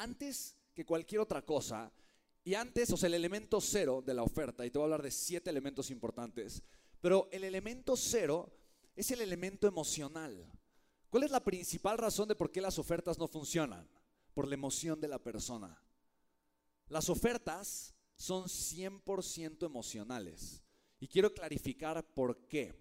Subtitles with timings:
[0.00, 1.92] antes que cualquier otra cosa,
[2.42, 5.02] y antes, o sea, el elemento cero de la oferta, y te voy a hablar
[5.02, 6.62] de siete elementos importantes,
[7.00, 8.50] pero el elemento cero
[8.96, 10.50] es el elemento emocional.
[11.10, 13.86] ¿Cuál es la principal razón de por qué las ofertas no funcionan?
[14.32, 15.78] Por la emoción de la persona.
[16.88, 20.62] Las ofertas son 100% emocionales.
[20.98, 22.74] Y quiero clarificar por qué.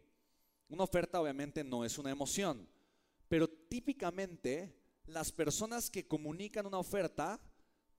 [0.70, 2.68] Una oferta obviamente no es una emoción,
[3.28, 4.79] pero típicamente
[5.10, 7.40] las personas que comunican una oferta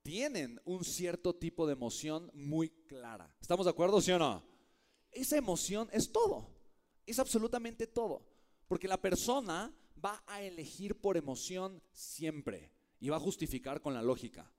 [0.01, 3.35] tienen un cierto tipo de emoción muy clara.
[3.39, 4.43] ¿Estamos de acuerdo, sí o no?
[5.11, 6.49] Esa emoción es todo,
[7.05, 8.25] es absolutamente todo,
[8.67, 14.01] porque la persona va a elegir por emoción siempre y va a justificar con la
[14.01, 14.51] lógica.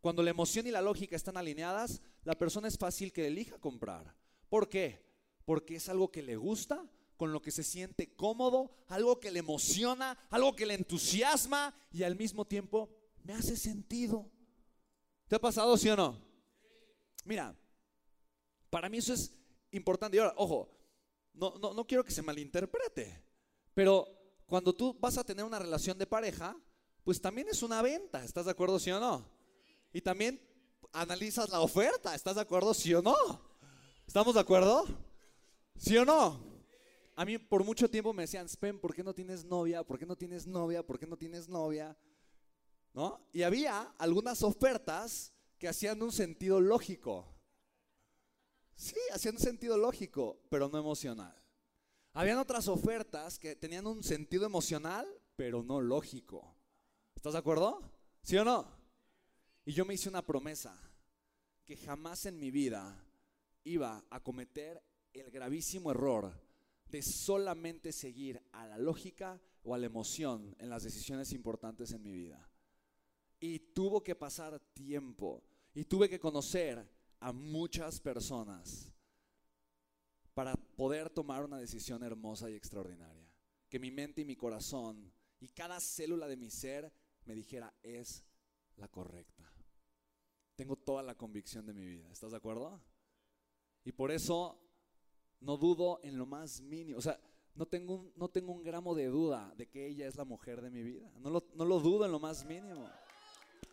[0.00, 4.16] Cuando la emoción y la lógica están alineadas, la persona es fácil que elija comprar.
[4.48, 5.04] ¿Por qué?
[5.44, 6.82] Porque es algo que le gusta,
[7.20, 12.02] con lo que se siente cómodo, algo que le emociona, algo que le entusiasma y
[12.02, 12.88] al mismo tiempo
[13.24, 14.30] me hace sentido.
[15.28, 16.18] ¿Te ha pasado, sí o no?
[17.26, 17.54] Mira,
[18.70, 19.34] para mí eso es
[19.70, 20.16] importante.
[20.16, 20.74] Y ahora, ojo,
[21.34, 23.22] no, no, no quiero que se malinterprete,
[23.74, 24.08] pero
[24.46, 26.56] cuando tú vas a tener una relación de pareja,
[27.04, 28.24] pues también es una venta.
[28.24, 29.30] ¿Estás de acuerdo, sí o no?
[29.92, 30.40] Y también
[30.94, 32.14] analizas la oferta.
[32.14, 33.14] ¿Estás de acuerdo, sí o no?
[34.06, 34.86] ¿Estamos de acuerdo?
[35.76, 36.49] ¿Sí o no?
[37.20, 39.84] A mí por mucho tiempo me decían, Spen, ¿por qué no tienes novia?
[39.84, 40.82] ¿Por qué no tienes novia?
[40.82, 41.94] ¿Por qué no tienes novia?
[42.94, 43.28] ¿No?
[43.34, 47.28] Y había algunas ofertas que hacían un sentido lógico.
[48.74, 51.36] Sí, hacían un sentido lógico, pero no emocional.
[52.14, 56.56] Habían otras ofertas que tenían un sentido emocional, pero no lógico.
[57.14, 57.82] ¿Estás de acuerdo?
[58.22, 58.66] ¿Sí o no?
[59.66, 60.74] Y yo me hice una promesa
[61.66, 63.04] que jamás en mi vida
[63.62, 64.82] iba a cometer
[65.12, 66.48] el gravísimo error
[66.90, 72.02] de solamente seguir a la lógica o a la emoción en las decisiones importantes en
[72.02, 72.48] mi vida.
[73.38, 75.42] Y tuvo que pasar tiempo
[75.74, 76.88] y tuve que conocer
[77.20, 78.92] a muchas personas
[80.34, 83.30] para poder tomar una decisión hermosa y extraordinaria.
[83.68, 86.92] Que mi mente y mi corazón y cada célula de mi ser
[87.24, 88.24] me dijera es
[88.76, 89.52] la correcta.
[90.56, 92.10] Tengo toda la convicción de mi vida.
[92.10, 92.82] ¿Estás de acuerdo?
[93.84, 94.60] Y por eso
[95.40, 96.98] no dudo en lo más mínimo.
[96.98, 97.18] O sea,
[97.54, 100.60] no tengo un, no tengo un gramo de duda de que ella es la mujer
[100.60, 101.10] de mi vida.
[101.18, 102.88] No lo, no lo dudo en lo más mínimo.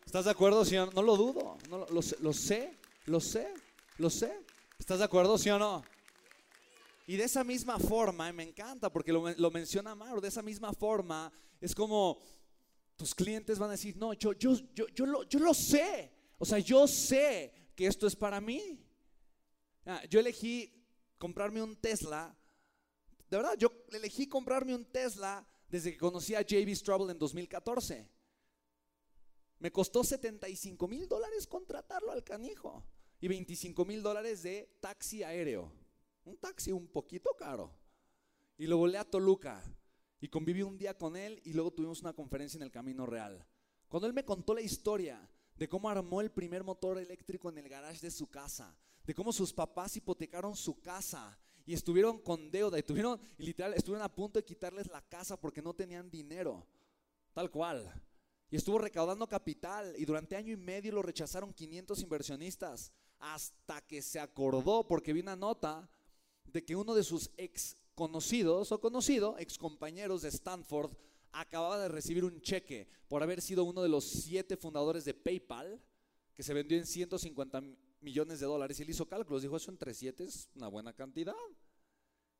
[0.04, 0.94] ¿Estás de acuerdo, señor?
[0.94, 1.58] No lo dudo.
[1.68, 3.52] No, lo, lo, lo sé, lo sé,
[3.98, 4.32] lo sé.
[4.78, 5.82] ¿Estás de acuerdo, sí o no?
[7.06, 10.42] Y de esa misma forma, y me encanta porque lo, lo, menciona Mauro, de esa
[10.42, 12.20] misma forma es como
[12.96, 16.12] tus clientes van a decir, no, yo, yo, yo, yo, lo, yo lo sé.
[16.36, 18.78] O sea, yo sé que esto es para mí.
[19.86, 20.77] Ah, yo elegí
[21.18, 22.36] comprarme un Tesla.
[23.28, 28.08] De verdad, yo elegí comprarme un Tesla desde que conocí a JB Straubel en 2014.
[29.58, 32.84] Me costó 75 mil dólares contratarlo al canijo
[33.20, 35.72] y 25 mil dólares de taxi aéreo.
[36.24, 37.74] Un taxi un poquito caro.
[38.56, 39.62] Y lo volé a Toluca
[40.20, 43.44] y conviví un día con él y luego tuvimos una conferencia en el Camino Real.
[43.88, 47.68] Cuando él me contó la historia de cómo armó el primer motor eléctrico en el
[47.68, 48.76] garage de su casa,
[49.08, 53.72] de cómo sus papás hipotecaron su casa y estuvieron con deuda y tuvieron, y literal,
[53.72, 56.66] estuvieron a punto de quitarles la casa porque no tenían dinero,
[57.32, 57.90] tal cual.
[58.50, 64.02] Y estuvo recaudando capital y durante año y medio lo rechazaron 500 inversionistas hasta que
[64.02, 65.90] se acordó porque vi una nota
[66.44, 70.92] de que uno de sus ex conocidos o conocido, ex compañeros de Stanford,
[71.32, 75.80] acababa de recibir un cheque por haber sido uno de los siete fundadores de PayPal,
[76.34, 77.62] que se vendió en 150
[78.00, 78.78] millones de dólares.
[78.78, 81.34] Y él hizo cálculos, dijo, eso entre siete es una buena cantidad.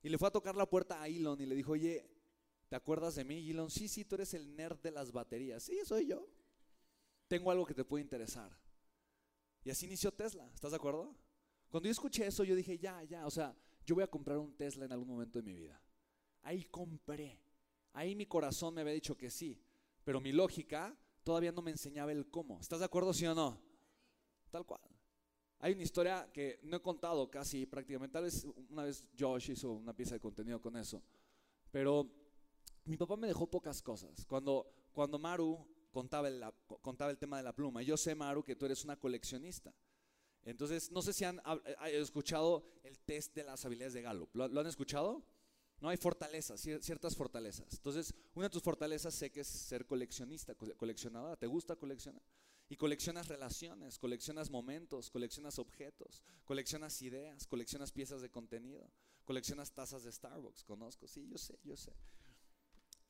[0.03, 2.09] Y le fue a tocar la puerta a Elon y le dijo, oye,
[2.69, 3.51] ¿te acuerdas de mí?
[3.51, 5.63] Elon, sí, sí, tú eres el nerd de las baterías.
[5.63, 6.29] Sí, soy yo.
[7.27, 8.57] Tengo algo que te puede interesar.
[9.65, 11.15] Y así inició Tesla, ¿estás de acuerdo?
[11.69, 13.55] Cuando yo escuché eso, yo dije, ya, ya, o sea,
[13.85, 15.81] yo voy a comprar un Tesla en algún momento de mi vida.
[16.43, 17.39] Ahí compré.
[17.93, 19.61] Ahí mi corazón me había dicho que sí,
[20.05, 22.61] pero mi lógica todavía no me enseñaba el cómo.
[22.61, 23.61] ¿Estás de acuerdo, sí o no?
[24.51, 24.81] Tal cual.
[25.61, 29.73] Hay una historia que no he contado casi prácticamente, tal vez una vez Josh hizo
[29.73, 31.03] una pieza de contenido con eso,
[31.71, 32.09] pero
[32.85, 34.25] mi papá me dejó pocas cosas.
[34.27, 36.45] Cuando, cuando Maru contaba el,
[36.81, 39.75] contaba el tema de la pluma, yo sé, Maru, que tú eres una coleccionista.
[40.45, 41.41] Entonces, no sé si han,
[41.87, 44.35] escuchado el test de las habilidades de Gallup.
[44.35, 45.23] ¿Lo, ¿Lo, han escuchado?
[45.81, 47.75] No hay fortalezas, ciertas fortalezas.
[47.75, 51.37] Entonces, una de tus fortalezas sé que es ser coleccionista, coleccionadora.
[51.37, 52.23] ¿Te gusta coleccionar?
[52.69, 58.91] Y coleccionas relaciones, coleccionas momentos, coleccionas objetos, coleccionas ideas, coleccionas piezas de contenido,
[59.25, 60.65] coleccionas tazas de Starbucks.
[60.65, 61.93] Conozco, sí, yo sé, yo sé.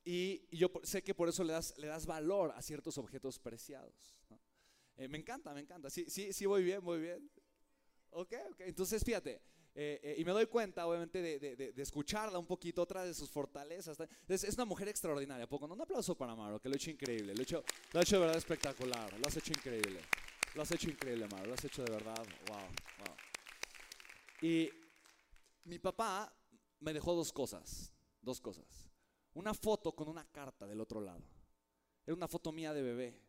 [0.05, 4.15] Y, yo sé que por eso le das, le das valor a ciertos objetos preciados.
[4.95, 5.89] Eh, me encanta, me encanta.
[5.89, 7.29] Sí, sí, sí, voy bien, voy bien.
[8.11, 8.61] Ok, ok.
[8.61, 9.41] Entonces, fíjate,
[9.81, 13.97] eh, eh, y me doy cuenta, obviamente, de, escucharla un poquito, otra de sus fortalezas.
[14.27, 15.69] Es, es una mujer extraordinaria, poco?
[15.69, 17.33] No, un aplauso para Amaro, que lo ha hecho increíble.
[17.33, 19.17] Lo ha hecho, lo ha hecho de verdad espectacular.
[19.17, 20.01] Lo has hecho increíble.
[20.53, 21.45] Lo has hecho increíble, Amaro.
[21.45, 22.27] Lo has hecho de verdad.
[22.49, 23.15] Wow, wow.
[24.41, 24.69] Y
[25.63, 26.29] mi papá
[26.81, 27.93] me dejó dos cosas.
[28.21, 28.89] Dos cosas.
[29.33, 31.23] Una foto con una carta del otro lado.
[32.05, 33.21] Era una foto mía de bebé.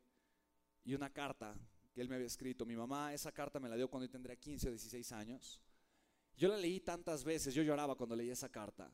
[0.82, 1.55] Y una carta
[1.93, 2.67] que él me había escrito.
[2.67, 5.61] Mi mamá esa carta me la dio cuando yo tendría 15 o 16 años.
[6.37, 8.93] Yo la leí tantas veces, yo lloraba cuando leí esa carta.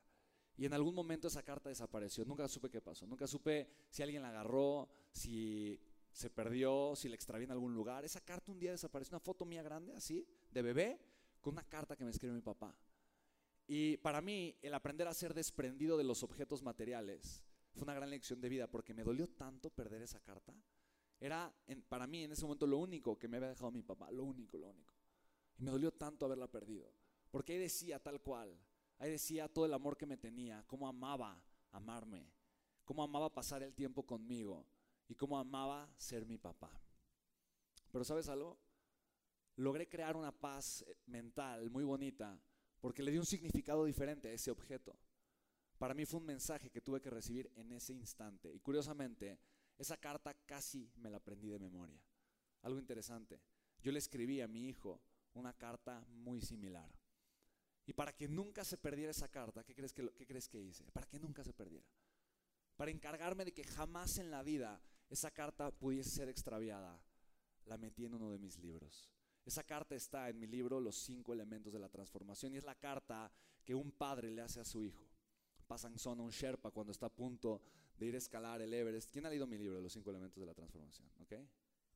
[0.57, 2.25] Y en algún momento esa carta desapareció.
[2.25, 3.07] Nunca supe qué pasó.
[3.07, 5.79] Nunca supe si alguien la agarró, si
[6.13, 8.05] se perdió, si la extravió en algún lugar.
[8.05, 9.15] Esa carta un día desapareció.
[9.15, 10.99] Una foto mía grande, así, de bebé,
[11.41, 12.75] con una carta que me escribió mi papá.
[13.67, 17.45] Y para mí, el aprender a ser desprendido de los objetos materiales
[17.75, 20.55] fue una gran lección de vida porque me dolió tanto perder esa carta.
[21.21, 21.55] Era
[21.89, 24.57] para mí en ese momento lo único que me había dejado mi papá, lo único,
[24.57, 24.95] lo único.
[25.59, 26.91] Y me dolió tanto haberla perdido.
[27.37, 28.59] Porque ahí decía tal cual,
[28.97, 31.39] ahí decía todo el amor que me tenía, cómo amaba
[31.71, 32.33] amarme,
[32.83, 34.67] cómo amaba pasar el tiempo conmigo
[35.07, 36.71] y cómo amaba ser mi papá.
[37.93, 38.59] Pero sabes algo,
[39.57, 42.41] logré crear una paz eh, mental muy bonita
[42.81, 44.99] porque le di un significado diferente a ese objeto.
[45.77, 48.51] Para mí fue un mensaje que tuve que recibir en ese instante.
[48.51, 49.39] Y curiosamente,
[49.77, 52.03] esa carta casi me la aprendí de memoria.
[52.63, 53.43] Algo interesante.
[53.83, 55.03] Yo le escribí a mi hijo
[55.35, 56.91] una carta muy similar.
[57.87, 60.85] Y para que nunca se perdiera esa carta, ¿qué crees que, qué crees que hice?
[60.93, 61.87] Para que nunca se perdiera.
[62.77, 67.01] Para encargarme de que jamás en la vida esa carta pudiese ser extraviada,
[67.67, 69.09] la metí en uno de mis libros.
[69.45, 72.75] Esa carta está en mi libro Los cinco elementos de la transformación y es la
[72.75, 73.31] carta
[73.65, 75.07] que un padre le hace a su hijo.
[75.67, 77.63] Pasan son un Sherpa cuando está a punto
[77.97, 79.11] de ir a escalar el Everest.
[79.13, 81.09] ¿Quién ha leído mi libro Los cinco elementos de la transformación?
[81.21, 81.35] ¿Ok?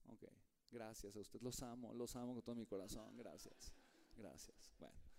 [0.09, 0.25] Ok.
[0.71, 1.41] Gracias a usted.
[1.41, 3.17] Los amo, los amo con todo mi corazón.
[3.17, 3.75] Gracias.
[4.17, 4.73] Gracias.
[4.79, 5.10] Bueno.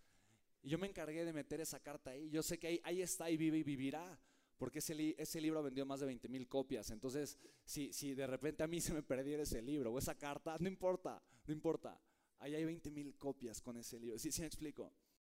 [0.64, 2.30] Yo me encargué de meter esa carta ahí.
[2.30, 4.20] Yo sé que ahí, ahí está y vive y vivirá.
[4.58, 6.92] Porque ese, ese libro vendió más de 20 mil copias.
[6.92, 10.56] Entonces, si, si de repente a mí se me perdiera ese libro o esa carta,
[10.60, 12.00] no importa, no importa.
[12.38, 14.20] Ahí hay 20 mil copias con ese libro.
[14.20, 14.94] ¿Sí, ¿Sí me explico?